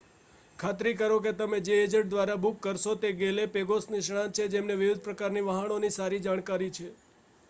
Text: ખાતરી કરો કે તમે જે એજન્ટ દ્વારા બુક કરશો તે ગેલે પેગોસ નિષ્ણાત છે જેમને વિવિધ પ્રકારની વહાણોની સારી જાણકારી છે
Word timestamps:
ખાતરી 0.59 0.93
કરો 0.93 1.17
કે 1.19 1.33
તમે 1.33 1.59
જે 1.61 1.75
એજન્ટ 1.81 2.07
દ્વારા 2.07 2.37
બુક 2.37 2.57
કરશો 2.59 2.95
તે 2.97 3.11
ગેલે 3.15 3.43
પેગોસ 3.49 3.85
નિષ્ણાત 3.87 4.35
છે 4.35 4.47
જેમને 4.47 4.75
વિવિધ 4.75 5.03
પ્રકારની 5.03 5.45
વહાણોની 5.45 5.93
સારી 5.93 6.21
જાણકારી 6.21 6.71
છે 6.71 6.87